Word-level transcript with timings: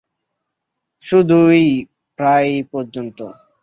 শুধুই 1.01 1.63
প্রায় 2.19 2.53
পর্যন্ত? 2.71 3.19